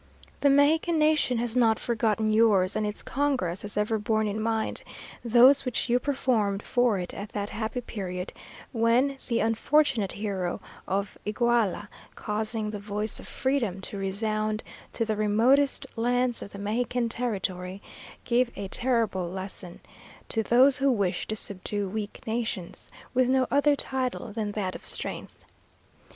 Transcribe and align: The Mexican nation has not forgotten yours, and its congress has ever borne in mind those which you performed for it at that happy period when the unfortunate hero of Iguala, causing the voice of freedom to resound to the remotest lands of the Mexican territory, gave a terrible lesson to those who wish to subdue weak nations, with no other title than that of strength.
The 0.39 0.49
Mexican 0.49 0.97
nation 0.97 1.37
has 1.37 1.55
not 1.55 1.77
forgotten 1.77 2.33
yours, 2.33 2.75
and 2.75 2.87
its 2.87 3.03
congress 3.03 3.61
has 3.61 3.77
ever 3.77 3.99
borne 3.99 4.27
in 4.27 4.41
mind 4.41 4.81
those 5.23 5.63
which 5.63 5.89
you 5.89 5.99
performed 5.99 6.63
for 6.63 6.97
it 6.97 7.13
at 7.13 7.29
that 7.33 7.51
happy 7.51 7.81
period 7.81 8.33
when 8.71 9.19
the 9.27 9.41
unfortunate 9.41 10.13
hero 10.13 10.59
of 10.87 11.19
Iguala, 11.23 11.87
causing 12.15 12.71
the 12.71 12.79
voice 12.79 13.19
of 13.19 13.27
freedom 13.27 13.79
to 13.81 13.97
resound 13.99 14.63
to 14.93 15.05
the 15.05 15.15
remotest 15.15 15.85
lands 15.95 16.41
of 16.41 16.51
the 16.51 16.57
Mexican 16.57 17.07
territory, 17.07 17.79
gave 18.25 18.49
a 18.55 18.69
terrible 18.69 19.29
lesson 19.29 19.81
to 20.29 20.41
those 20.41 20.79
who 20.79 20.91
wish 20.91 21.27
to 21.27 21.35
subdue 21.35 21.87
weak 21.87 22.21
nations, 22.25 22.89
with 23.13 23.29
no 23.29 23.45
other 23.51 23.75
title 23.75 24.33
than 24.33 24.53
that 24.53 24.73
of 24.75 24.83
strength. 24.83 25.45